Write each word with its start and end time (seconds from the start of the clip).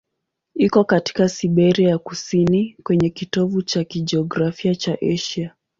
Iko 0.55 0.83
katika 0.83 1.29
Siberia 1.29 1.89
ya 1.89 1.97
kusini, 1.97 2.75
kwenye 2.83 3.09
kitovu 3.09 3.61
cha 3.61 3.83
kijiografia 3.83 4.75
cha 4.75 4.97
Asia. 5.13 5.55